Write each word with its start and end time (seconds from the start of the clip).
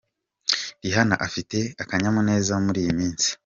Rihanna 0.83 1.15
afite 1.27 1.57
akanyamuneza 1.83 2.53
muri 2.65 2.77
iyi 2.83 2.93
minsi. 2.99 3.29